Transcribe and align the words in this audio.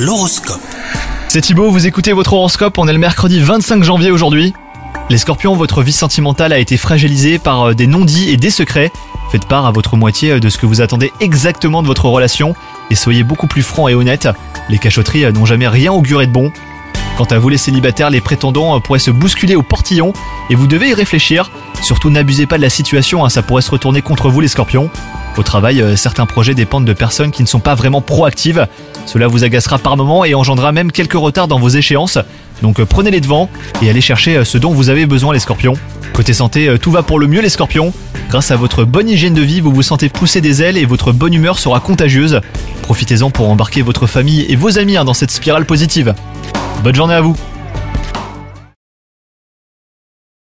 L'horoscope. 0.00 0.62
C'est 1.28 1.42
Thibaut, 1.42 1.70
vous 1.70 1.86
écoutez 1.86 2.14
votre 2.14 2.32
horoscope, 2.32 2.78
on 2.78 2.88
est 2.88 2.92
le 2.94 2.98
mercredi 2.98 3.38
25 3.38 3.84
janvier 3.84 4.10
aujourd'hui. 4.10 4.54
Les 5.10 5.18
scorpions, 5.18 5.54
votre 5.54 5.82
vie 5.82 5.92
sentimentale 5.92 6.54
a 6.54 6.58
été 6.58 6.78
fragilisée 6.78 7.38
par 7.38 7.64
euh, 7.64 7.74
des 7.74 7.86
non-dits 7.86 8.30
et 8.30 8.38
des 8.38 8.48
secrets. 8.48 8.90
Faites 9.30 9.44
part 9.44 9.66
à 9.66 9.72
votre 9.72 9.98
moitié 9.98 10.30
euh, 10.30 10.40
de 10.40 10.48
ce 10.48 10.56
que 10.56 10.64
vous 10.64 10.80
attendez 10.80 11.12
exactement 11.20 11.82
de 11.82 11.86
votre 11.86 12.06
relation 12.06 12.54
et 12.88 12.94
soyez 12.94 13.24
beaucoup 13.24 13.46
plus 13.46 13.60
franc 13.60 13.88
et 13.88 13.94
honnête. 13.94 14.26
Les 14.70 14.78
cachotteries 14.78 15.26
euh, 15.26 15.32
n'ont 15.32 15.44
jamais 15.44 15.68
rien 15.68 15.92
auguré 15.92 16.26
de 16.26 16.32
bon. 16.32 16.50
Quant 17.18 17.24
à 17.24 17.38
vous 17.38 17.50
les 17.50 17.58
célibataires, 17.58 18.08
les 18.08 18.22
prétendants 18.22 18.80
pourraient 18.80 19.00
se 19.00 19.10
bousculer 19.10 19.54
au 19.54 19.62
portillon 19.62 20.14
et 20.48 20.54
vous 20.54 20.66
devez 20.66 20.88
y 20.88 20.94
réfléchir. 20.94 21.50
Surtout 21.82 22.08
n'abusez 22.08 22.46
pas 22.46 22.56
de 22.56 22.62
la 22.62 22.70
situation, 22.70 23.22
hein, 23.22 23.28
ça 23.28 23.42
pourrait 23.42 23.60
se 23.60 23.70
retourner 23.70 24.00
contre 24.00 24.30
vous 24.30 24.40
les 24.40 24.48
scorpions. 24.48 24.88
Au 25.36 25.42
travail, 25.42 25.82
certains 25.96 26.26
projets 26.26 26.54
dépendent 26.54 26.84
de 26.84 26.92
personnes 26.92 27.30
qui 27.30 27.42
ne 27.42 27.48
sont 27.48 27.60
pas 27.60 27.74
vraiment 27.74 28.00
proactives. 28.00 28.66
Cela 29.06 29.26
vous 29.26 29.44
agacera 29.44 29.78
par 29.78 29.96
moments 29.96 30.24
et 30.24 30.34
engendrera 30.34 30.72
même 30.72 30.92
quelques 30.92 31.14
retards 31.14 31.48
dans 31.48 31.58
vos 31.58 31.68
échéances. 31.68 32.18
Donc 32.62 32.82
prenez 32.84 33.10
les 33.10 33.20
devants 33.20 33.48
et 33.80 33.88
allez 33.88 34.00
chercher 34.00 34.44
ce 34.44 34.58
dont 34.58 34.72
vous 34.72 34.90
avez 34.90 35.06
besoin 35.06 35.32
les 35.32 35.38
scorpions. 35.38 35.74
Côté 36.12 36.32
santé, 36.32 36.76
tout 36.80 36.90
va 36.90 37.02
pour 37.02 37.18
le 37.18 37.26
mieux 37.26 37.40
les 37.40 37.48
scorpions. 37.48 37.92
Grâce 38.30 38.50
à 38.52 38.56
votre 38.56 38.84
bonne 38.84 39.08
hygiène 39.08 39.34
de 39.34 39.42
vie, 39.42 39.60
vous 39.60 39.72
vous 39.72 39.82
sentez 39.82 40.08
pousser 40.08 40.40
des 40.40 40.62
ailes 40.62 40.76
et 40.76 40.84
votre 40.84 41.10
bonne 41.12 41.34
humeur 41.34 41.58
sera 41.58 41.80
contagieuse. 41.80 42.40
Profitez-en 42.82 43.30
pour 43.30 43.50
embarquer 43.50 43.82
votre 43.82 44.06
famille 44.06 44.46
et 44.48 44.56
vos 44.56 44.78
amis 44.78 44.96
hein, 44.96 45.04
dans 45.04 45.14
cette 45.14 45.30
spirale 45.30 45.64
positive. 45.64 46.14
Bonne 46.84 46.94
journée 46.94 47.14
à 47.14 47.20
vous 47.20 47.36